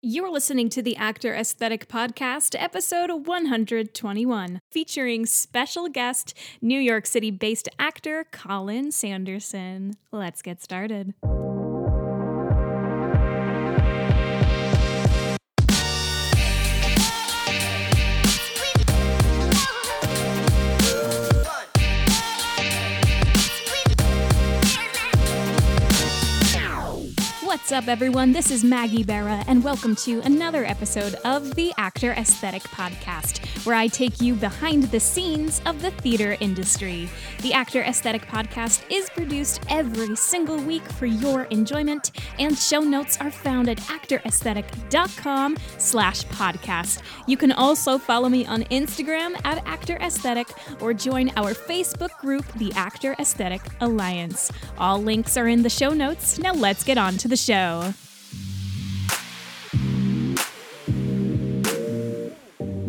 [0.00, 7.32] You're listening to the Actor Aesthetic Podcast, episode 121, featuring special guest, New York City
[7.32, 9.94] based actor Colin Sanderson.
[10.12, 11.14] Let's get started.
[27.68, 28.32] What's up, everyone?
[28.32, 33.76] This is Maggie Barra, and welcome to another episode of the Actor Aesthetic Podcast, where
[33.76, 37.10] I take you behind the scenes of the theater industry.
[37.42, 43.18] The Actor Aesthetic Podcast is produced every single week for your enjoyment, and show notes
[43.20, 47.02] are found at actoraesthetic.com slash podcast.
[47.26, 50.48] You can also follow me on Instagram at Actor Aesthetic
[50.80, 54.50] or join our Facebook group, the Actor Aesthetic Alliance.
[54.78, 56.38] All links are in the show notes.
[56.38, 57.57] Now let's get on to the show.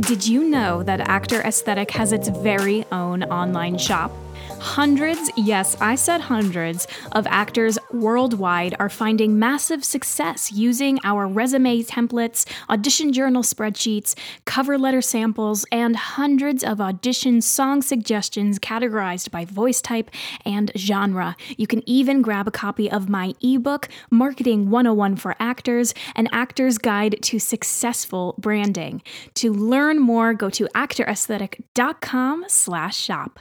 [0.09, 4.11] Did you know that Actor Aesthetic has its very own online shop?
[4.59, 11.81] Hundreds, yes, I said hundreds, of actors worldwide are finding massive success using our resume
[11.83, 14.15] templates, audition journal spreadsheets,
[14.45, 20.11] cover letter samples, and hundreds of audition song suggestions categorized by voice type
[20.45, 21.37] and genre.
[21.57, 26.77] You can even grab a copy of my ebook, Marketing 101 for Actors, an actor's
[26.77, 29.01] guide to successful branding.
[29.35, 33.39] To learn more, go to actoraesthetic.com slash shop.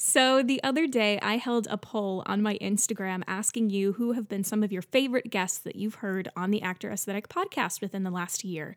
[0.00, 4.28] So, the other day, I held a poll on my Instagram asking you who have
[4.28, 8.04] been some of your favorite guests that you've heard on the Actor Aesthetic podcast within
[8.04, 8.76] the last year.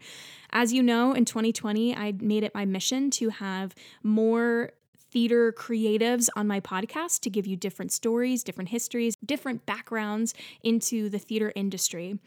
[0.51, 4.71] As you know, in 2020, I made it my mission to have more
[5.11, 10.33] theater creatives on my podcast to give you different stories, different histories, different backgrounds
[10.63, 12.17] into the theater industry.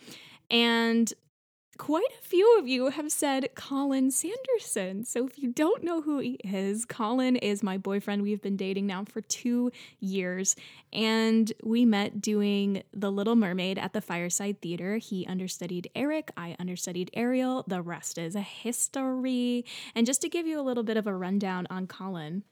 [0.53, 1.13] And
[1.75, 5.05] quite a few of you have said Colin Sanderson.
[5.05, 8.23] So if you don't know who he is, Colin is my boyfriend.
[8.23, 10.57] We've been dating now for two years,
[10.93, 14.97] and we met doing The Little Mermaid at the Fireside Theater.
[14.97, 17.65] He understudied Eric, I understudied Ariel.
[17.67, 19.65] The rest is a history.
[19.95, 22.45] And just to give you a little bit of a rundown on Colin,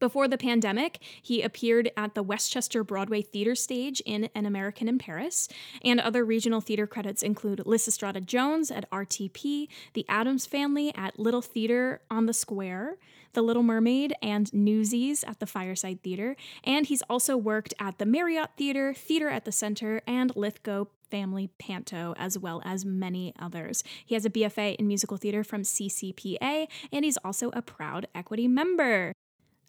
[0.00, 4.98] before the pandemic, he appeared at the Westchester Broadway Theater Stage in An American in
[4.98, 5.48] Paris,
[5.84, 11.42] and other regional theater credits include Lysistrata Jones at RTP, The Addams Family at Little
[11.42, 12.96] Theater on the Square,
[13.34, 16.34] The Little Mermaid, and Newsies at the Fireside Theater.
[16.64, 21.50] And he's also worked at the Marriott Theater, Theater at the Center, and Lythgoe Family
[21.58, 23.82] Panto, as well as many others.
[24.06, 28.48] He has a BFA in musical theater from CCPA, and he's also a proud equity
[28.48, 29.12] member.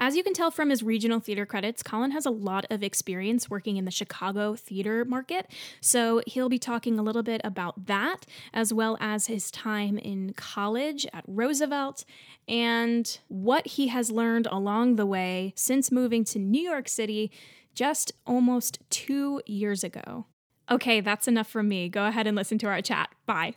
[0.03, 3.51] As you can tell from his regional theater credits, Colin has a lot of experience
[3.51, 5.45] working in the Chicago theater market.
[5.79, 10.33] So he'll be talking a little bit about that, as well as his time in
[10.33, 12.03] college at Roosevelt
[12.47, 17.29] and what he has learned along the way since moving to New York City
[17.75, 20.25] just almost two years ago.
[20.71, 21.89] Okay, that's enough from me.
[21.89, 23.09] Go ahead and listen to our chat.
[23.27, 23.53] Bye.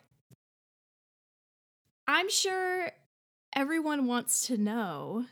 [2.06, 2.90] I'm sure
[3.56, 5.24] everyone wants to know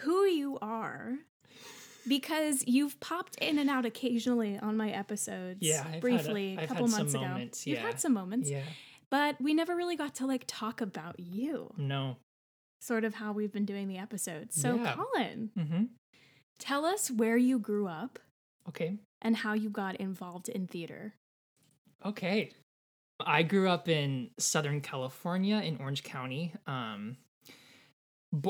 [0.00, 1.14] who you are
[2.06, 5.58] because you've popped in and out occasionally on my episodes.
[5.62, 7.22] Yeah, I've briefly a, a couple months ago.
[7.26, 8.62] Moments, You've had some moments, Yeah.
[9.10, 11.72] but we never really got to like talk about you.
[11.78, 12.16] No.
[12.80, 14.60] Sort of how we've been doing the episodes.
[14.60, 14.94] So, Yeah.
[14.94, 15.84] Colin, Mm-hmm.
[16.58, 18.18] tell us where you grew up
[18.68, 18.98] Okay.
[19.22, 21.14] and how you got involved in theater.
[22.04, 22.50] Okay.
[23.24, 26.52] I grew up in Southern California in Orange County.
[26.66, 27.16] Um,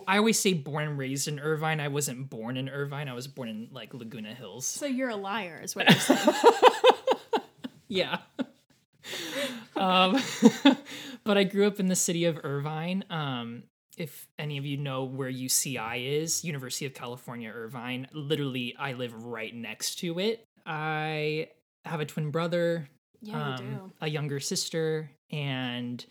[0.06, 1.81] I always say born and raised in Irvine.
[1.81, 3.09] I wasn't born in Irvine.
[3.09, 4.67] I was born in like Laguna Hills.
[4.67, 6.37] So you're a liar, is what you're saying.
[7.89, 8.19] yeah.
[9.77, 10.21] um,
[11.25, 13.05] but I grew up in the city of Irvine.
[13.11, 13.65] Um,
[13.99, 19.25] if any of you know where UCI is, University of California, Irvine, literally, I live
[19.25, 20.45] right next to it.
[20.66, 21.49] I
[21.84, 22.89] have a twin brother,
[23.21, 23.93] yeah, you um, do.
[24.01, 26.05] a younger sister, and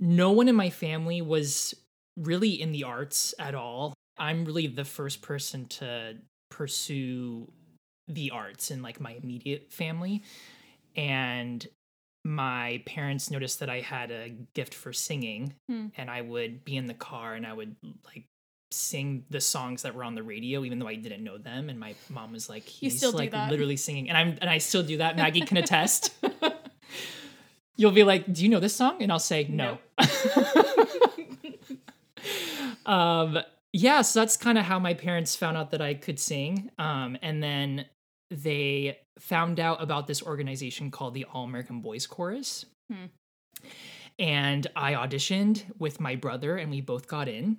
[0.00, 1.74] no one in my family was
[2.18, 3.94] really in the arts at all.
[4.18, 6.16] I'm really the first person to
[6.50, 7.50] pursue
[8.08, 10.22] the arts in like my immediate family.
[10.96, 11.64] And
[12.24, 15.86] my parents noticed that I had a gift for singing, Hmm.
[15.96, 18.24] and I would be in the car and I would like
[18.70, 21.80] sing the songs that were on the radio even though I didn't know them and
[21.80, 23.50] my mom was like You he's like that?
[23.50, 26.12] literally singing and I'm and I still do that Maggie can attest
[27.76, 29.78] You'll be like do you know this song and I'll say no
[32.88, 33.38] um
[33.72, 37.16] yeah so that's kind of how my parents found out that I could sing um
[37.22, 37.84] and then
[38.30, 43.06] they found out about this organization called the All American Boys Chorus Hmm.
[44.18, 47.58] And I auditioned with my brother, and we both got in.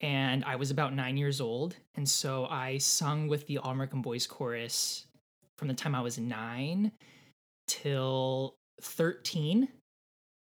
[0.00, 1.76] And I was about nine years old.
[1.96, 5.06] And so I sung with the All American Boys Chorus
[5.56, 6.92] from the time I was nine
[7.66, 9.68] till 13.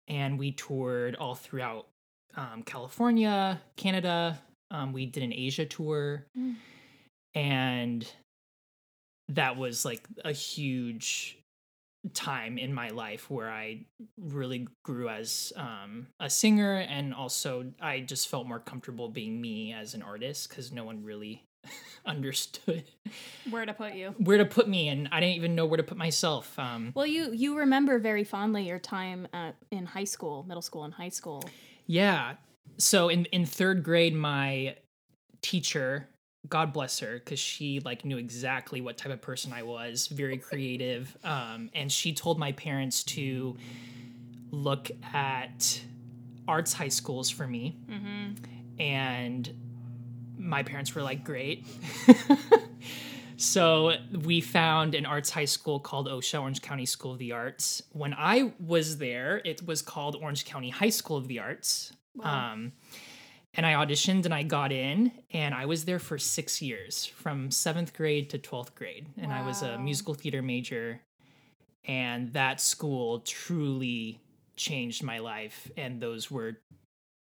[0.08, 1.88] And we toured all throughout
[2.36, 4.40] um, California, Canada.
[4.70, 6.26] Um, we did an Asia tour.
[6.38, 6.56] Mm.
[7.34, 8.12] And
[9.30, 11.38] that was like a huge
[12.14, 13.86] time in my life where I
[14.20, 19.74] really grew as um, a singer, and also I just felt more comfortable being me
[19.74, 21.44] as an artist because no one really
[22.06, 22.84] understood
[23.50, 24.16] Where to put you?
[24.18, 26.58] where to put me, and I didn't even know where to put myself.
[26.58, 30.84] Um, Well, you you remember very fondly your time at, in high school, middle school,
[30.84, 31.44] and high school.
[31.86, 32.34] Yeah.
[32.78, 34.76] So in in third grade, my
[35.42, 36.10] teacher,
[36.48, 40.38] God bless her, because she like knew exactly what type of person I was, very
[40.38, 41.16] creative.
[41.24, 43.58] Um, and she told my parents to
[44.52, 45.82] look at
[46.48, 47.78] arts high schools for me.
[48.80, 49.54] And
[50.38, 51.68] my parents were like, great.
[53.42, 53.94] so
[54.24, 57.82] we found an arts high school called OCSA, Orange County School of the Arts.
[57.92, 61.92] When I was there, it was called Orange County High School of the Arts.
[62.22, 62.74] Um,
[63.54, 67.52] and I auditioned and I got in, and I was there for six years, from
[67.52, 69.08] seventh grade to 12th grade.
[69.18, 71.02] And I was a musical theater major.
[71.86, 74.20] And that school truly
[74.56, 75.70] changed my life.
[75.76, 76.58] And those were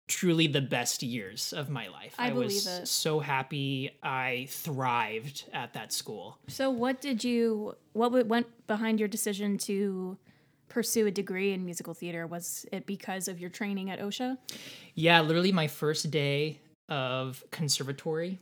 [0.07, 2.15] truly the best years of my life.
[2.17, 2.87] I believe was it.
[2.87, 3.91] so happy.
[4.01, 6.37] I thrived at that school.
[6.47, 7.75] So, what did you?
[7.93, 10.17] What went behind your decision to
[10.69, 12.27] pursue a degree in musical theater?
[12.27, 14.37] Was it because of your training at OCSA?
[14.95, 16.59] Yeah, literally my first day
[16.89, 18.39] of conservatory,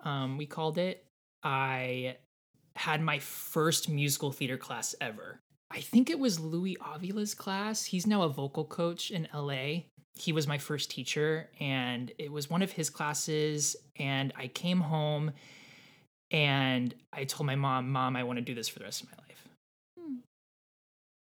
[0.00, 1.04] um, we called it.
[1.42, 2.16] I
[2.76, 5.40] had my first musical theater class ever.
[5.74, 7.84] I think it was Louis Avila's class.
[7.84, 9.82] He's now a vocal coach in LA.
[10.14, 13.74] He was my first teacher, and it was one of his classes.
[13.96, 15.32] And I came home
[16.30, 19.08] and I told my mom, Mom, I want to do this for the rest of
[19.08, 19.48] my life.
[19.98, 20.14] Hmm.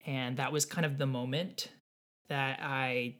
[0.06, 1.70] And that was kind of the moment
[2.30, 3.16] that I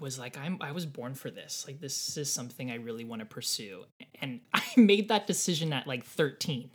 [0.00, 1.64] was like I'm I was born for this.
[1.66, 3.84] Like this is something I really want to pursue.
[4.22, 6.70] And I made that decision at like 13.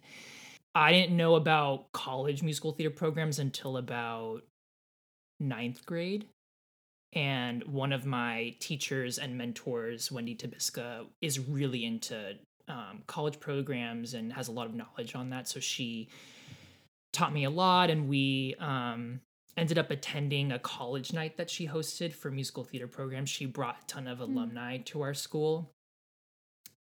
[0.75, 4.42] I didn't know about college musical theater programs until about
[5.40, 6.25] ninth grade.
[7.14, 12.34] And one of my teachers and mentors, Wendy Tabiska, is really into
[12.68, 15.48] um, college programs and has a lot of knowledge on that.
[15.48, 16.10] So she
[17.12, 19.22] taught me a lot, and we um,
[19.56, 23.30] ended up attending a college night that she hosted for musical theater programs.
[23.30, 25.72] She brought a ton of alumni to our school,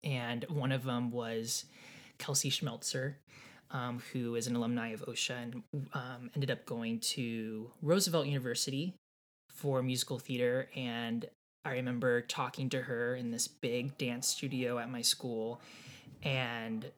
[0.02, 1.66] and one of them was
[2.18, 3.16] Kelsey Schmelzer,
[3.72, 5.62] um, who is an alumni of OCSA and
[5.94, 8.94] um, ended up going to Roosevelt University
[9.50, 10.68] for musical theater.
[10.76, 11.26] And
[11.64, 15.60] I remember talking to her in this big dance studio at my school
[16.22, 16.90] and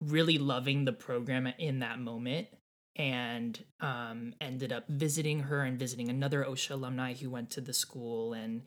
[0.00, 2.48] really loving the program in that moment
[2.96, 7.74] and um, ended up visiting her and visiting another OCSA alumni who went to the
[7.74, 8.32] school.
[8.32, 8.62] And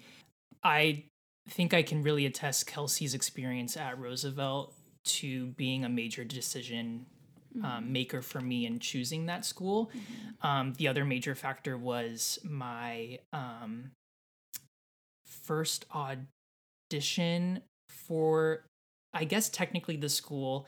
[0.63, 1.05] I
[1.47, 4.73] think I can really attest Kelsey's experience at Roosevelt
[5.05, 7.05] to being a major decision
[7.63, 9.91] um, maker for me in choosing that school.
[10.41, 13.91] Um, the other major factor was my um,
[15.25, 18.63] first audition for,
[19.13, 20.67] I guess, technically the school,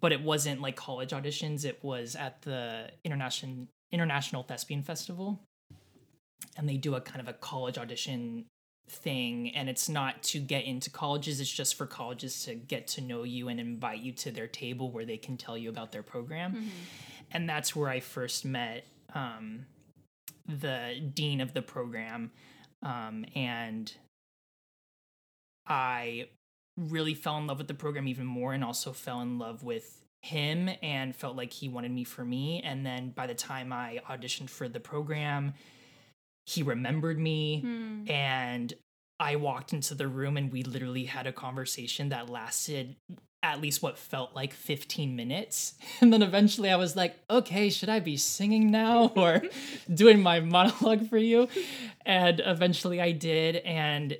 [0.00, 1.64] but it wasn't like college auditions.
[1.64, 5.40] It was at the International International Thespian Festival,
[6.56, 8.46] and they do a kind of a college audition
[8.88, 13.00] thing and it's not to get into colleges it's just for colleges to get to
[13.00, 16.02] know you and invite you to their table where they can tell you about their
[16.02, 16.52] program.
[17.32, 19.66] And that's where i first met um,
[20.46, 22.30] the dean of the program
[22.82, 23.92] um, and
[25.66, 26.28] i
[26.76, 30.02] really fell in love with the program even more and also fell in love with
[30.22, 32.62] him and felt like he wanted me for me.
[32.64, 35.54] And then by the time i auditioned for the program
[36.46, 38.10] he remembered me Hmm.
[38.10, 38.72] and
[39.20, 42.96] I walked into the room and we literally had a conversation that lasted
[43.44, 45.74] at least what felt like 15 minutes.
[46.00, 49.42] And then eventually I was like, okay, should I be singing now or
[49.92, 51.48] doing my monologue for you?
[52.04, 53.56] And eventually I did.
[53.56, 54.16] And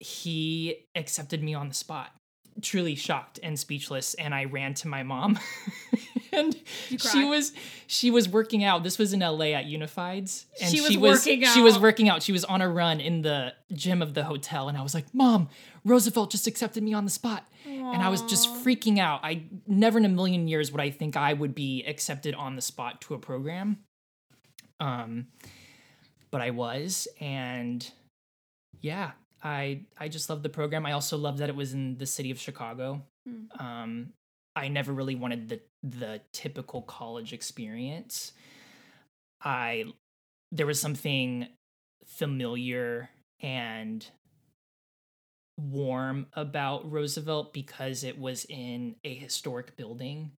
[0.00, 2.10] he accepted me on the spot.
[2.62, 4.14] Truly shocked and speechless.
[4.14, 5.38] And I ran to my mom.
[6.34, 6.56] and
[7.00, 7.52] she was
[7.86, 8.82] she was working out.
[8.82, 10.44] This was in LA at Unifieds.
[10.60, 11.82] And She was she was working she was out.
[11.82, 12.22] working out.
[12.22, 14.68] She was on a run in the gym of the hotel.
[14.68, 15.48] And I was like, Mom,
[15.84, 17.44] Roosevelt just accepted me on the spot.
[17.66, 19.20] And I was just freaking out.
[19.22, 22.62] I never in a million years would I think I would be accepted on the
[22.62, 23.78] spot to a program.
[24.80, 25.28] Um,
[26.30, 27.88] but I was, and
[28.80, 29.12] yeah,
[29.42, 30.84] I I just loved the program.
[30.84, 33.02] I also loved that it was in the city of Chicago.
[33.28, 33.60] Mm.
[33.60, 34.12] Um,
[34.56, 38.32] I never really wanted the the typical college experience.
[39.42, 39.86] I
[40.52, 41.48] there was something
[42.06, 44.06] familiar and
[45.58, 50.32] warm about Roosevelt because it was in a historic building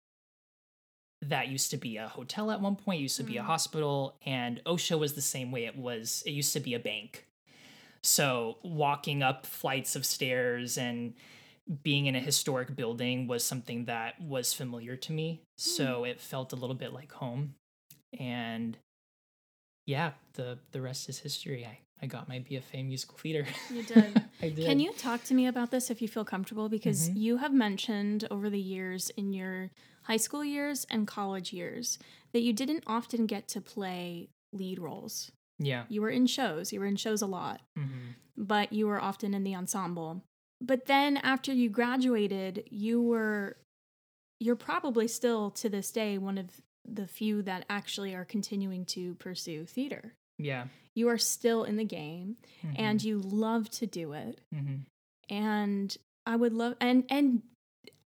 [1.22, 3.46] that used to be a hotel at one point, used to be a Mm.
[3.46, 6.22] hospital, and OCSA was the same way it was.
[6.26, 7.26] It used to be a bank.
[8.02, 11.14] So walking up flights of stairs and
[11.82, 15.42] being in a historic building was something that was familiar to me.
[15.56, 17.54] So it felt a little bit like home.
[18.18, 18.78] And
[19.86, 21.64] yeah, the the rest is history.
[21.64, 23.46] I, I got my BFA musical theater.
[23.70, 24.20] You did.
[24.42, 24.64] I did.
[24.64, 26.68] Can you talk to me about this if you feel comfortable?
[26.68, 27.16] Because Mhm.
[27.16, 29.70] you have mentioned over the years in your
[30.02, 31.98] high school years and college years
[32.32, 35.30] that you didn't often get to play lead roles.
[35.58, 35.84] Yeah.
[35.88, 39.32] You were in shows, you were in shows a lot, hmm but you were often
[39.32, 40.22] in the ensemble.
[40.60, 43.56] But then after you graduated, you were
[44.40, 46.46] you're probably still to this day one of
[46.86, 50.14] the few that actually are continuing to pursue theater.
[50.38, 50.66] Yeah.
[50.94, 52.36] You are still in the game
[52.76, 54.40] and you love to do it.
[54.54, 54.76] hmm
[55.28, 57.42] and I would love and and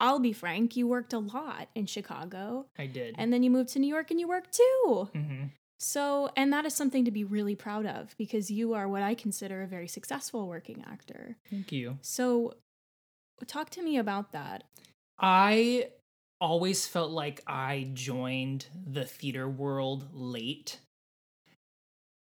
[0.00, 3.14] I'll be frank, you worked a lot in Chicago I did.
[3.16, 5.08] and then you moved to New York and you worked too.
[5.14, 5.44] hmm
[5.80, 9.14] So, and that is something to be really proud of because you are what I
[9.14, 11.36] consider a very successful working actor.
[11.50, 11.98] Thank you.
[12.00, 12.54] So,
[13.46, 14.64] talk to me about that.
[15.18, 15.88] I
[16.40, 20.78] always felt like I joined the theater world late.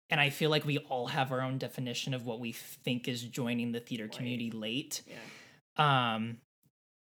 [0.10, 3.24] And I feel like we all have our own definition of what we think is
[3.24, 4.12] joining the theater Right.
[4.12, 5.02] community late.
[5.08, 6.14] Yeah.
[6.14, 6.38] Um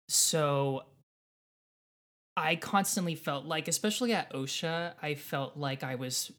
[0.07, 0.83] so
[2.41, 6.31] I constantly felt like especially at OCSA, I felt like I was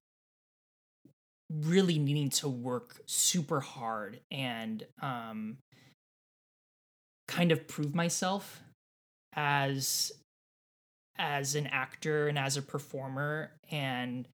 [1.48, 5.58] really needing to work super hard and um
[7.28, 8.62] kind of prove myself
[9.34, 10.10] as
[11.18, 13.52] as an actor and as a performer.
[13.70, 14.26] And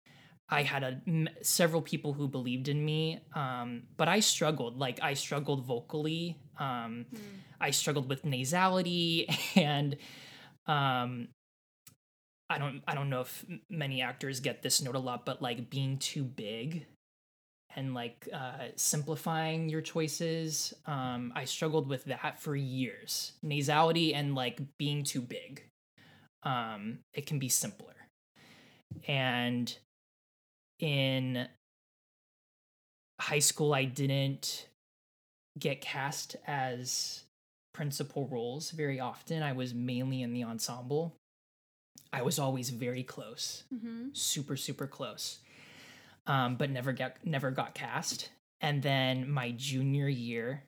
[0.48, 4.78] I had a m- several people who believed in me um but I struggled.
[4.78, 7.04] Like I struggled vocally um
[7.60, 9.96] I struggled with nasality and
[10.66, 11.28] um
[12.50, 15.70] I don't I don't know if many actors get this note a lot but like
[15.70, 16.86] being too big
[17.76, 24.34] and like uh simplifying your choices um I struggled with that for years nasality and
[24.34, 25.62] like being too big
[26.42, 27.94] um it can be simpler
[29.06, 29.76] and
[30.78, 31.48] in
[33.20, 34.68] high school I didn't
[35.58, 37.24] get cast as
[37.74, 39.42] principal roles very often.
[39.42, 41.14] I was mainly in the ensemble.
[42.12, 44.08] I was always very close, Mm-hmm.
[44.12, 45.38] super super close,
[46.26, 48.30] um, but never got never got cast.
[48.60, 50.64] And then my junior year,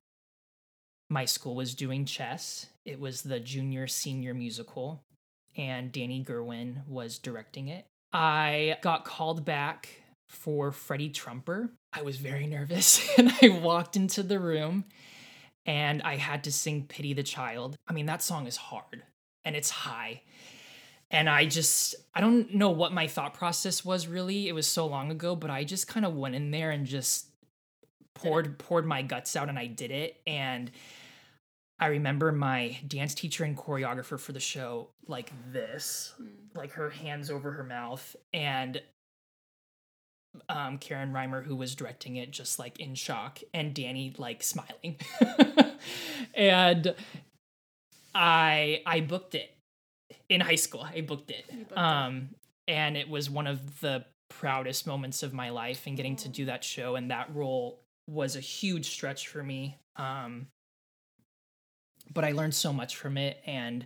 [1.09, 2.67] my school was doing chess.
[2.85, 5.03] It was the junior senior musical,
[5.57, 7.87] and Danny Gerwin was directing it.
[8.13, 9.89] I got called back
[10.29, 11.71] for Freddie Trumper.
[11.93, 14.85] I was very nervous, and I walked into the room
[15.67, 17.77] and I had to sing Pity the Child.
[17.87, 19.03] I mean, that song is hard
[19.45, 20.23] and it's high.
[21.11, 24.49] And I just, I don't know what my thought process was really.
[24.49, 27.27] It was so long ago, but I just kind of went in there and just
[28.15, 30.21] poured poured my guts out and I did it.
[30.27, 30.71] And
[31.81, 36.13] I remember my dance teacher and choreographer for the show like this,
[36.55, 38.81] like her hands over her mouth, and
[40.49, 44.97] um, Karen Reimer, who was directing it, just like in shock, and Danny like smiling.
[46.35, 46.95] and
[48.15, 49.51] I I booked it
[50.31, 50.83] in high school.
[50.83, 51.45] I booked it.
[51.49, 51.79] Booked it.
[51.79, 52.31] Um,
[52.67, 56.47] and it was one of the proudest moments of my life and getting to do
[56.47, 59.77] that show and that role was a huge stretch for me.
[59.97, 60.47] Um,
[62.15, 63.85] but I learned so much from it and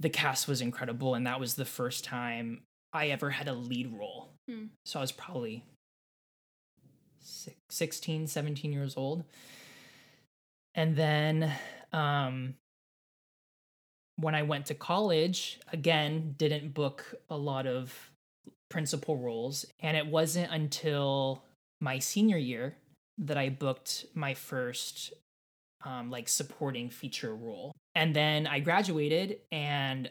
[0.00, 3.92] the cast was incredible and that was the first time I ever had a lead
[3.96, 4.34] role.
[4.48, 4.66] Hmm.
[4.84, 5.64] So I was probably
[7.20, 9.24] six, 16, 17 years old.
[10.74, 11.52] And then
[11.92, 12.54] um
[14.16, 18.10] when I went to college, again, didn't book a lot of
[18.68, 19.66] principal roles.
[19.80, 21.44] And it wasn't until
[21.80, 22.76] my senior year
[23.18, 25.12] that I booked my first
[25.84, 27.72] um, like supporting feature role.
[27.94, 30.10] And then I graduated and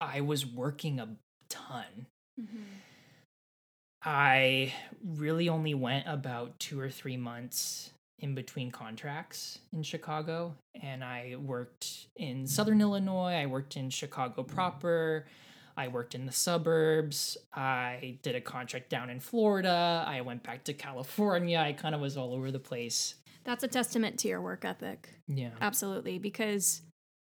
[0.00, 1.08] I was working a
[1.48, 2.06] ton.
[2.40, 2.62] Mm-hmm.
[4.02, 4.72] I
[5.04, 7.90] really only went about two or three months
[8.20, 10.54] in between contracts in Chicago.
[10.82, 15.26] And I worked in Southern Illinois, I worked in Chicago proper,
[15.76, 17.38] I worked in the suburbs.
[17.54, 20.04] I did a contract down in Florida.
[20.06, 21.58] I went back to California.
[21.58, 23.14] I kind of was all over the place.
[23.44, 25.08] That's a testament to your work ethic.
[25.26, 25.50] Yeah.
[25.60, 26.18] Absolutely.
[26.18, 26.82] Because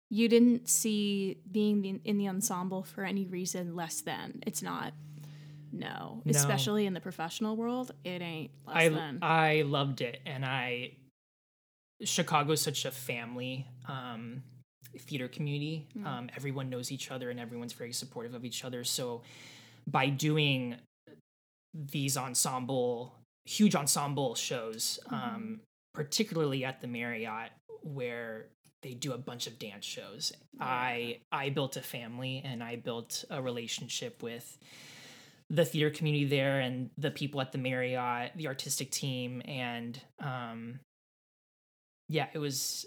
[0.09, 4.41] you didn't see being in the ensemble for any reason less than.
[4.47, 4.93] It's not.
[5.79, 6.23] No.
[6.25, 6.31] No.
[6.31, 9.19] Especially in the professional world, it ain't less I than.
[9.23, 10.93] I loved it, and I
[12.03, 14.43] Chicago's such a family um,
[14.99, 15.87] theater community.
[15.97, 16.07] Mm.
[16.07, 18.85] Um, everyone knows each other, and everyone's very supportive of each other.
[18.85, 19.23] So
[19.91, 20.77] by doing
[21.75, 23.15] these ensemble,
[23.45, 25.61] huge ensemble shows, um,
[25.93, 27.51] particularly at the Marriott,
[27.83, 28.47] where
[28.83, 33.25] they do a bunch of dance shows, I I built a family, and I built
[33.31, 34.59] a relationship with
[35.51, 40.81] the theater community there and the people at the Marriott, the artistic team, and um,
[42.09, 42.87] yeah, it was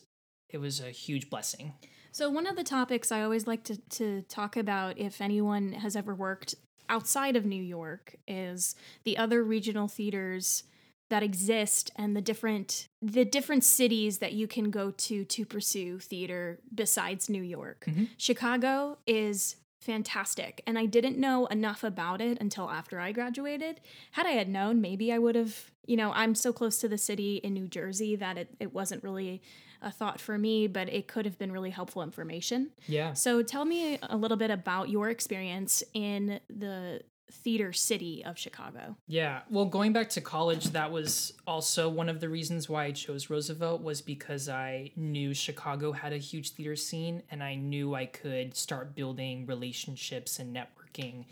[0.50, 1.74] it was a huge blessing.
[2.12, 5.96] So, one of the topics I always like to, to talk about, if anyone has
[5.96, 6.56] ever worked
[6.90, 10.64] outside of New York, is the other regional theaters
[11.10, 16.00] that exist and the different the different cities that you can go to to pursue
[16.00, 17.86] theater besides New York.
[17.88, 18.10] Mhm.
[18.18, 23.79] Chicago is fantastic and I didn't know enough about it until after I graduated.
[24.12, 26.98] Had I had known, maybe I would have, you know, I'm so close to the
[26.98, 29.41] city in New Jersey that it, it wasn't really
[29.81, 32.72] a thought for me, but it could have been really helpful information.
[32.88, 33.13] Yeah.
[33.13, 38.96] So tell me a little bit about your experience in the theater city of Chicago.
[39.07, 39.41] Yeah.
[39.50, 43.29] Well, going back to college, that was also one of the reasons why I chose
[43.29, 48.05] Roosevelt was because I knew Chicago had a huge theater scene and I knew I
[48.05, 51.25] could start building relationships and networking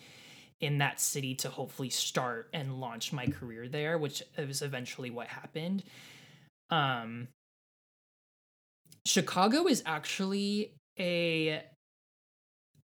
[0.59, 5.27] in that city to hopefully start and launch my career there, which is eventually what
[5.27, 5.83] happened.
[6.69, 7.29] Um
[9.05, 11.63] Chicago is actually a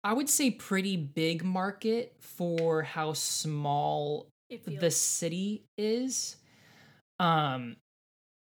[0.07, 4.29] I would say pretty big market for how small
[4.65, 6.37] the city is.
[7.19, 7.75] Um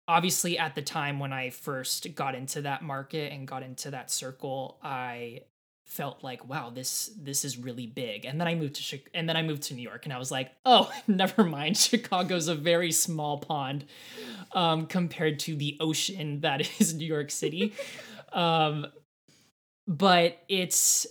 [0.07, 4.11] obviously at the time when I first got into that market and got into that
[4.11, 5.41] circle, I
[5.87, 8.25] felt like wow, this this is really big.
[8.25, 10.19] And then I moved to Chi- and then I moved to New York and I
[10.19, 11.75] was like, "Oh, never mind.
[11.87, 13.85] Chicago's a very small pond
[14.51, 17.73] um compared to the ocean that is New York City."
[18.31, 18.85] um
[19.87, 21.07] but it's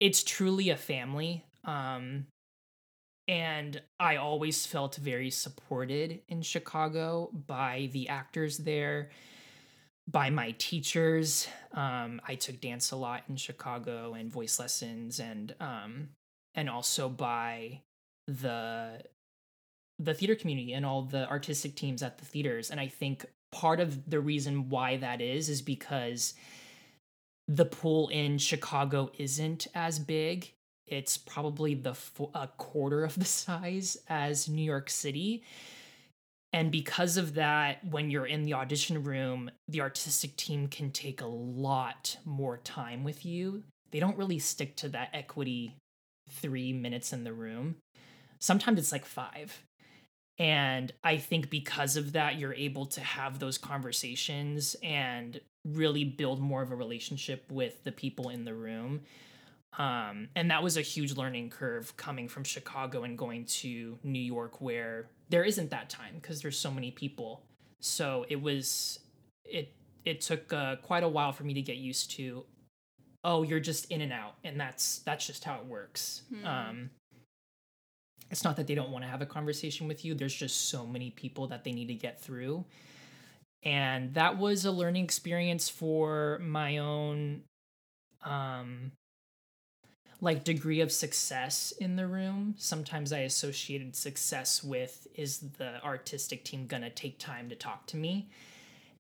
[0.00, 2.26] it's truly a family um
[3.28, 9.10] and i always felt very supported in chicago by the actors there
[10.08, 11.48] by my teachers.
[11.72, 16.10] Um i took dance a lot in chicago and voice lessons and um
[16.54, 17.80] and also by
[18.26, 19.02] the
[19.98, 22.70] the theater community and all the artistic teams at the theaters.
[22.70, 26.34] And i think part of the reason why that is is because
[27.48, 30.52] the pool in Chicago isn't as big.
[30.86, 31.96] It's probably the
[32.34, 35.42] a quarter of the size as New York City.
[36.52, 41.20] And because of that, when you're in the audition room, the artistic team can take
[41.20, 43.62] a lot more time with you.
[43.90, 45.76] They don't really stick to that equity
[46.30, 47.76] three minutes in the room.
[48.38, 49.62] Sometimes it's like five.
[50.38, 56.40] And I think because of that, you're able to have those conversations and really build
[56.40, 59.00] more of a relationship with the people in the room.
[59.78, 64.20] Um, and that was a huge learning curve coming from Chicago and going to New
[64.20, 67.42] York, where there isn't that time because there's so many people.
[67.80, 69.00] So it was
[69.44, 69.72] it
[70.04, 72.44] it took uh, quite a while for me to get used to.
[73.24, 76.22] Oh, you're just in and out, and that's that's just how it works.
[76.34, 76.46] Hmm.
[76.46, 76.90] Um,
[78.30, 80.14] it's not that they don't want to have a conversation with you.
[80.14, 82.64] There's just so many people that they need to get through
[83.62, 87.42] and that was a learning experience for my own
[88.24, 88.92] um
[90.20, 96.44] like degree of success in the room sometimes i associated success with is the artistic
[96.44, 98.28] team gonna take time to talk to me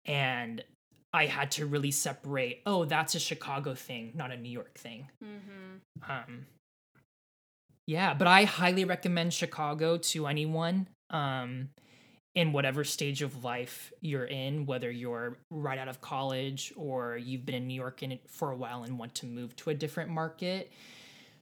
[0.07, 0.65] and
[1.13, 5.07] i had to really separate oh that's a chicago thing not a new york thing
[5.23, 6.11] Mm-hmm.
[6.11, 6.47] um
[7.87, 11.69] yeah but i highly recommend chicago to anyone um
[12.35, 17.47] in whatever stage of life you're in whether you're right out of college or you've
[17.47, 20.11] been in new york in for a while and want to move to a different
[20.11, 20.71] market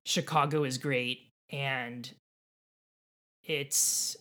[0.04, 2.12] chicago is great and
[3.44, 4.16] it's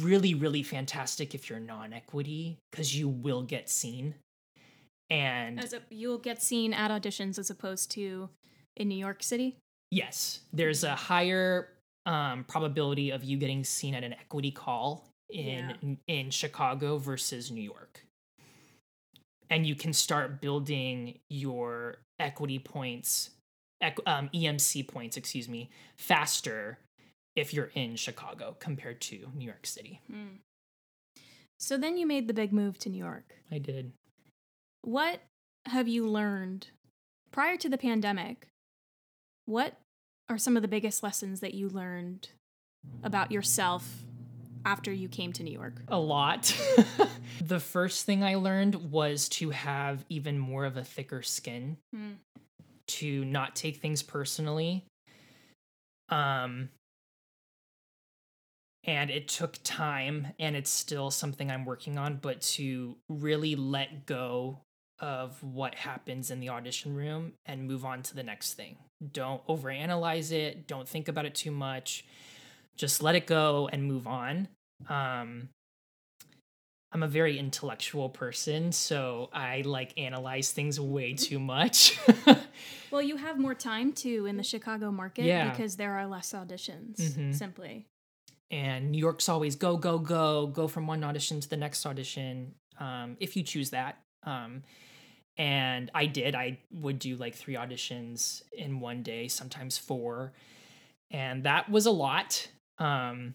[0.00, 4.14] really really fantastic if you're non-equity because you will get seen
[5.10, 8.28] and a, you'll get seen at auditions as opposed to
[8.76, 9.56] in New York City.
[9.90, 11.68] Yes, there's a higher
[12.06, 17.62] um, probability of you getting seen at an equity call in in Chicago versus New
[17.62, 18.04] York,
[19.50, 23.30] and you can start building your equity points
[24.06, 26.78] um, EMC points, excuse me, faster
[27.36, 30.00] if you're in Chicago compared to New York City.
[30.12, 30.38] Mm.
[31.58, 33.34] So then you made the big move to New York.
[33.50, 33.92] I did.
[34.82, 35.20] What
[35.66, 36.68] have you learned
[37.32, 38.48] prior to the pandemic?
[39.48, 39.78] What
[40.28, 42.28] are some of the biggest lessons that you learned
[43.02, 44.04] about yourself
[44.66, 45.80] after you came to New York?
[45.88, 46.54] A lot.
[47.40, 52.16] the first thing I learned was to have even more of a thicker skin, mm.
[52.88, 54.84] to not take things personally.
[56.10, 56.68] Um,
[58.84, 64.04] and it took time and it's still something I'm working on, but to really let
[64.04, 64.58] go
[65.00, 68.76] of what happens in the audition room and move on to the next thing.
[69.12, 72.04] Don't overanalyze it, don't think about it too much.
[72.76, 74.48] Just let it go and move on.
[74.88, 75.48] Um,
[76.90, 81.98] I'm a very intellectual person, so I like analyze things way too much.
[82.90, 85.50] well, you have more time too in the Chicago market yeah.
[85.50, 87.32] because there are less auditions, mm-hmm.
[87.32, 87.86] simply.
[88.50, 92.54] And New York's always go, go, go, go from one audition to the next audition,
[92.80, 93.98] um, if you choose that.
[94.24, 94.62] Um,
[95.38, 96.34] and I did.
[96.34, 100.32] I would do like three auditions in one day, sometimes four,
[101.10, 102.48] and that was a lot.
[102.78, 103.34] Um,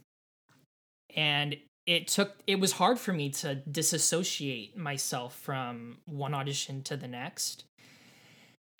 [1.16, 6.96] and it took it was hard for me to disassociate myself from one audition to
[6.96, 7.66] the next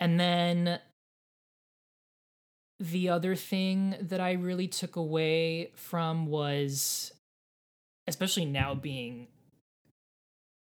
[0.00, 0.78] and then
[2.80, 7.12] the other thing that i really took away from was
[8.06, 9.28] especially now being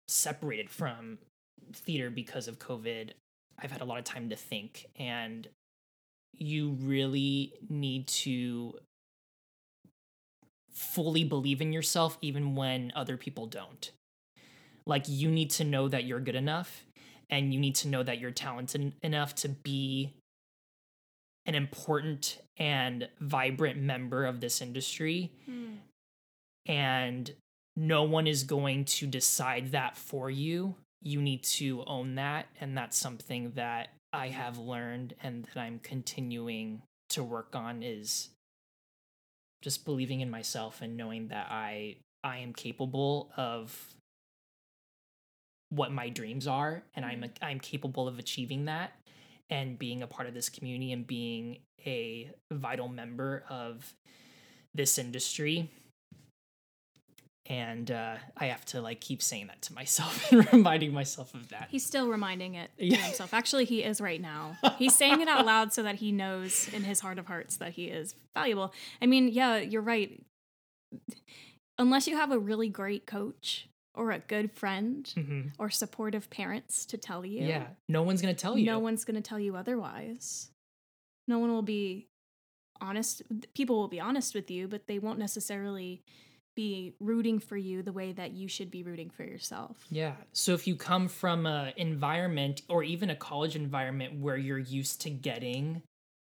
[0.06, 1.18] separated from
[1.72, 3.10] theater because of covid
[3.60, 5.48] i've had a lot of time to think and
[6.38, 8.74] you really need to
[10.78, 13.90] fully believe in yourself even when other people don't.
[14.86, 16.86] Like you need to know that you're good enough
[17.28, 20.14] and you need to know that you're talented enough to be
[21.46, 25.32] an important and vibrant member of this industry.
[25.50, 25.78] Mm.
[26.66, 27.30] And
[27.76, 30.76] no one is going to decide that for you.
[31.00, 32.46] You need to own that.
[32.60, 38.30] And that's something that I have learned and that I'm continuing to work on is
[39.62, 43.94] just believing in myself and knowing that I I am capable of
[45.70, 47.44] what my dreams are and I'm mm-hmm.
[47.44, 48.92] I'm capable of achieving that
[49.50, 53.94] and being a part of this community and being a vital member of
[54.74, 55.70] this industry
[57.48, 61.48] and uh, I have to like keep saying that to myself and reminding myself of
[61.48, 61.68] that.
[61.70, 63.32] He's still reminding it to himself.
[63.32, 64.58] Actually, he is right now.
[64.78, 67.72] He's saying it out loud so that he knows in his heart of hearts that
[67.72, 68.72] he is valuable.
[69.00, 70.22] I mean, yeah, you're right.
[71.78, 75.48] Unless you have a really great coach or a good friend mm-hmm.
[75.58, 78.66] or supportive parents to tell you, yeah, no one's gonna tell you.
[78.66, 80.50] No one's gonna tell you otherwise.
[81.26, 82.08] No one will be
[82.80, 83.22] honest.
[83.54, 86.02] People will be honest with you, but they won't necessarily
[86.58, 89.76] be rooting for you the way that you should be rooting for yourself.
[89.90, 90.14] Yeah.
[90.32, 95.02] So if you come from an environment or even a college environment where you're used
[95.02, 95.82] to getting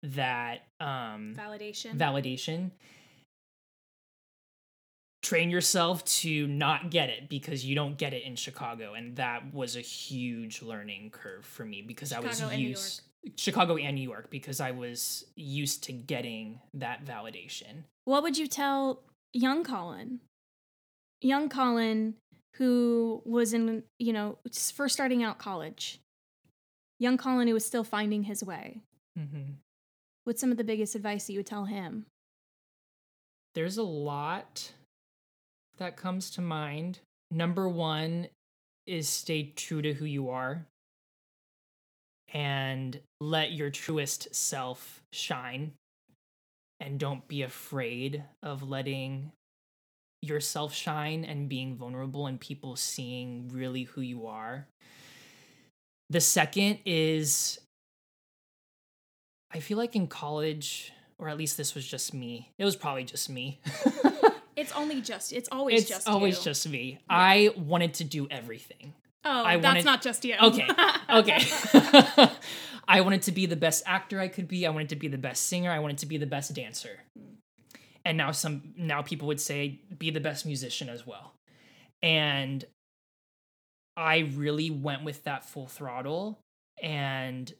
[0.04, 2.72] that um validation validation
[5.22, 9.54] train yourself to not get it because you don't get it in Chicago and that
[9.54, 13.02] was a huge learning curve for me because Chicago I was used
[13.36, 17.84] Chicago and New York because I was used to getting that validation.
[18.06, 19.02] What would you tell
[19.34, 20.20] young Colin.
[21.22, 22.16] Young Colin,
[22.56, 24.38] who was in, you know,
[24.74, 26.00] first starting out college.
[27.00, 28.82] Young Colin, who was still finding his way.
[29.18, 29.54] Mm-hmm.
[30.24, 32.06] What's some of the biggest advice that you would tell him?
[33.56, 34.74] There's a lot
[35.78, 37.00] that comes to mind.
[37.32, 38.28] Number one
[38.86, 40.66] is stay true to who you are
[42.34, 45.74] and let your truest self shine
[46.80, 49.32] and don't be afraid of letting
[50.22, 54.68] yourself shine and being vulnerable and people seeing really who you are.
[56.10, 57.60] The second is
[59.52, 62.52] I feel like in college, or at least this was just me.
[62.58, 63.60] It was probably just me.
[64.56, 66.44] it's only just it's always it's just always you.
[66.44, 67.00] just me.
[67.10, 67.16] Yeah.
[67.16, 68.94] I wanted to do everything.
[69.26, 70.36] Oh, I that's wanted, not just you.
[70.42, 70.68] Okay.
[71.10, 71.40] Okay.
[72.88, 74.68] I wanted to be the best actor I could be.
[74.68, 75.72] I wanted to be the best singer.
[75.72, 77.00] I wanted to be the best dancer.
[78.06, 81.34] And now some now people would say be the best musician as well.
[82.04, 82.64] And
[83.98, 86.40] I really went with that full throttle
[86.82, 87.52] and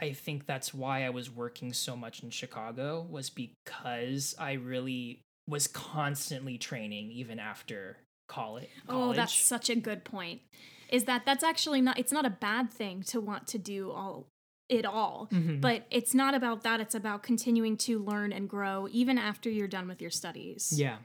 [0.00, 5.22] I think that's why I was working so much in Chicago was because I really
[5.48, 7.98] was constantly training even after
[8.28, 8.68] college.
[8.88, 10.40] Oh, that's such a good point.
[10.90, 14.26] Is that that's actually not it's not a bad thing to want to do all
[14.68, 15.28] it all.
[15.32, 15.60] Mhm.
[15.62, 16.78] But it's not about that.
[16.80, 20.72] It's about continuing to learn and grow even after you're done with your studies.
[20.76, 20.98] yeah.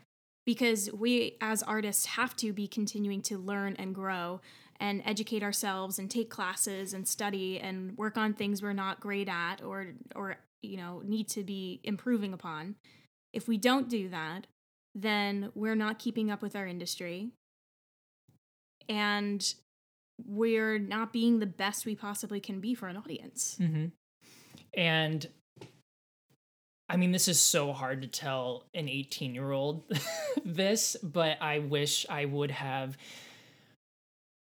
[0.45, 4.41] Because we as artists have to be continuing to learn and grow
[4.77, 9.29] and educate ourselves and take classes and study and work on things we're not great
[9.29, 12.75] at or or you know need to be improving upon.
[13.31, 14.47] If we don't do that,
[14.95, 17.32] then we're not keeping up with our industry.
[18.89, 19.53] And
[20.25, 23.58] we're not being the best we possibly can be for an audience.
[23.58, 23.86] hmm
[24.73, 25.27] And
[26.89, 29.84] I mean, this is so hard to tell an 18 year old
[30.45, 32.97] this, but I wish I would have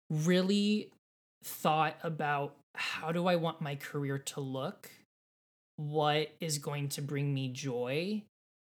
[0.10, 0.90] really
[1.44, 4.90] thought about how do I want my career to look?
[5.76, 8.24] What is going to bring me joy?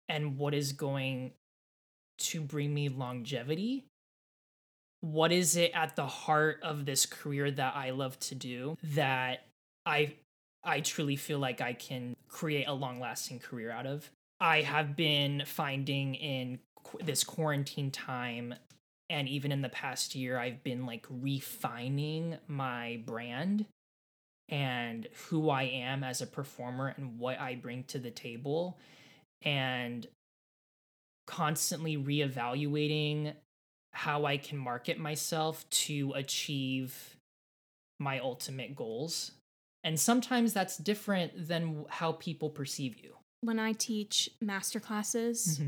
[0.09, 1.33] And what is going
[2.19, 3.85] to bring me longevity?
[5.01, 9.47] What is it at the heart of this career that I love to do that
[9.85, 10.15] I
[10.63, 14.11] I truly feel like I can create a long lasting career out of.
[14.41, 18.55] I have been finding in qu- this quarantine time
[19.11, 23.67] and even in the past year, I've been like refining my brand
[24.49, 28.79] and who I am as a performer and what I bring to the table
[29.43, 30.07] and
[31.27, 33.35] constantly reevaluating
[33.93, 37.17] how I can market myself to achieve
[38.01, 39.33] my ultimate goals.
[39.85, 43.15] And sometimes that's different than how people perceive you.
[43.43, 45.61] When I teach master classes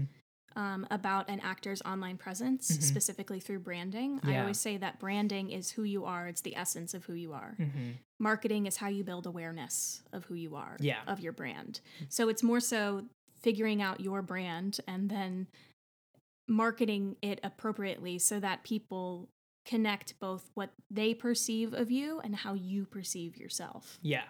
[0.56, 2.82] um, about an actor's online presence, Mhm.
[2.82, 6.94] specifically through branding, I always say that branding is who you are, it's the essence
[6.94, 7.54] of who you are.
[7.60, 7.90] Mm-hmm.
[8.18, 11.02] Marketing is how you build awareness of who you are, Yeah.
[11.06, 11.80] of your brand.
[12.08, 13.06] So it's more so
[13.40, 15.46] figuring out your brand and then
[16.48, 19.28] marketing it appropriately so that people
[19.66, 23.98] connect both what they perceive of you and how you perceive yourself.
[24.00, 24.22] Yeah.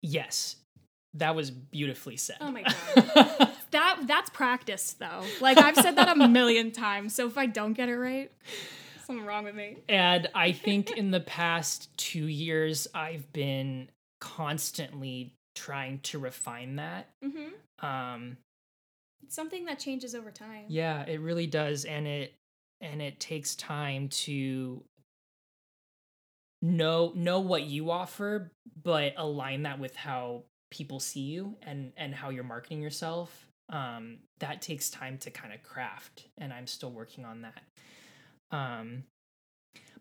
[0.00, 0.56] Yes.
[1.14, 2.36] That was beautifully said.
[2.40, 2.62] Oh my
[2.94, 3.50] god.
[3.70, 5.22] That that's practice though.
[5.40, 7.14] Like I've said that a million times.
[7.14, 8.30] So if I don't get it right,
[9.06, 9.76] something wrong with me.
[9.88, 17.08] and I think in the past two years, I've been constantly trying to refine that.
[17.24, 17.86] Mm-hmm.
[17.86, 18.36] Um,
[19.24, 20.64] It's something that changes over time.
[20.68, 22.34] yeah, it really does, and it
[22.80, 24.82] and it takes time to
[26.60, 28.50] know know what you offer,
[28.82, 33.46] but align that with how people see you and and how you're marketing yourself.
[33.68, 37.62] Um, that takes time to kind of craft, and I'm still working on that.
[38.50, 39.04] Um,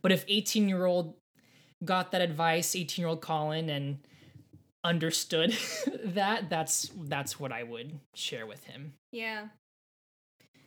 [0.01, 1.15] but if 18 year old
[1.85, 3.99] got that advice, 18 year old Colin, and
[4.83, 5.55] understood
[6.03, 8.93] that, that's that's what I would share with him.
[9.11, 9.47] Yeah.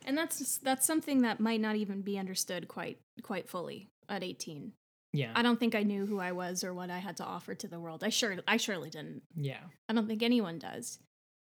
[0.05, 4.71] And that's that's something that might not even be understood quite quite fully at 18.
[5.13, 7.55] Yeah, I don't think I knew who I was or what I had to offer
[7.55, 8.03] to the world.
[8.03, 9.23] I sure I surely didn't.
[9.35, 10.99] yeah, I don't think anyone does.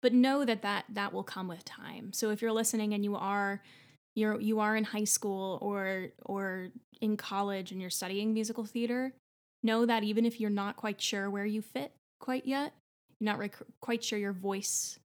[0.01, 2.13] But know that that that will come with time.
[2.13, 3.61] So if you're listening and you are
[4.15, 6.69] you're you are in high school or or
[7.01, 9.13] in college and you're studying musical theater,
[9.61, 12.73] know that even if you're not quite sure where you fit quite yet,
[13.19, 14.99] you're not rec- quite sure your voice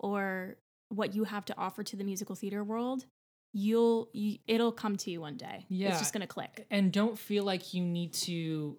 [0.00, 0.56] or
[0.88, 3.04] what you have to offer to the musical theater world,
[3.52, 5.64] you'll you, it'll come to you one day.
[5.68, 5.88] Yeah.
[5.90, 6.66] It's just going to click.
[6.70, 8.76] and don't feel like you need to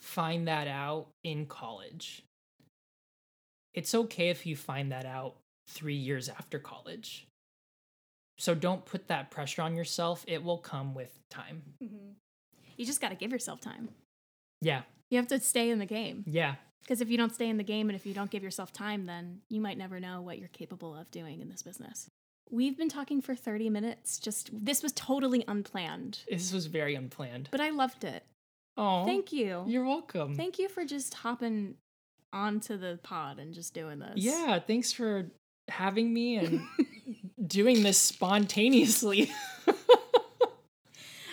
[0.00, 2.24] find that out in college.
[3.74, 5.36] It's okay if you find that out
[5.68, 7.26] three years after college.
[8.38, 10.24] So don't put that pressure on yourself.
[10.26, 11.62] It will come with time.
[11.82, 12.10] Mm-hmm.
[12.76, 13.88] You just got to give yourself time.
[14.60, 16.24] Yeah, You have to stay in the game.
[16.26, 18.72] yeah, Because if you don't stay in the game and if you don't give yourself
[18.72, 22.10] time, then you might never know what you're capable of doing in this business.
[22.50, 24.18] We've been talking for 30 minutes.
[24.18, 27.48] Just this was totally unplanned, this was very unplanned.
[27.50, 28.24] but I loved it.
[28.76, 29.64] Oh, Thank you.
[29.66, 30.34] You're welcome.
[30.34, 31.76] Thank you for just hopping
[32.32, 34.14] onto the pod and just doing this.
[34.16, 35.26] yeah, thanks for
[35.68, 36.62] having me and
[37.46, 39.30] doing this spontaneously.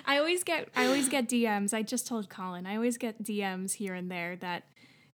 [0.06, 1.74] I always get I always get DMs.
[1.74, 2.66] I just told Colin.
[2.66, 4.64] I always get DMs here and there that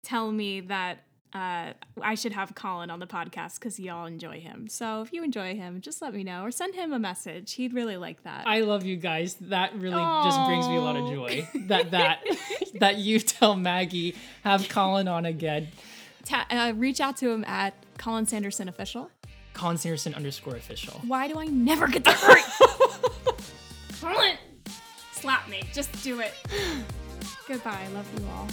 [0.04, 1.00] tell me that
[1.34, 4.68] uh, I should have Colin on the podcast because y'all enjoy him.
[4.68, 7.54] So if you enjoy him, just let me know or send him a message.
[7.54, 8.44] He'd really like that.
[8.46, 9.36] I love you guys.
[9.42, 11.48] That really just brings me a lot of joy.
[11.68, 12.24] That that
[12.76, 15.70] that you tell Maggie have Colin on again.
[16.26, 19.10] Ta- uh, reach out to him at Colin Sanderson official.
[19.54, 21.02] Colin Sanderson underscore official.
[21.06, 23.39] Why do I never get that right?
[24.02, 24.38] Colin,
[25.13, 25.63] slap me.
[25.74, 26.34] Just do it.
[27.48, 27.88] Goodbye.
[27.94, 28.48] Love you all.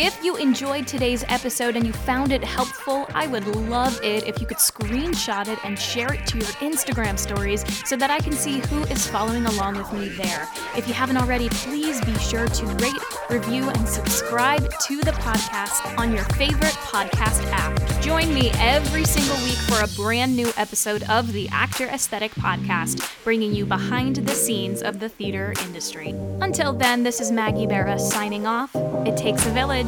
[0.00, 4.40] If you enjoyed today's episode and you found it helpful, I would love it if
[4.40, 8.30] you could screenshot it and share it to your Instagram stories so that I can
[8.30, 10.48] see who is following along with me there.
[10.76, 12.94] If you haven't already, please be sure to rate,
[13.28, 17.76] review, and subscribe to the podcast on your favorite podcast app.
[18.00, 23.04] Join me every single week for a brand new episode of the Actor Aesthetic Podcast,
[23.24, 26.10] bringing you behind the scenes of the theater industry.
[26.40, 28.70] Until then, this is Maggie Barra signing off.
[29.04, 29.87] It takes a village.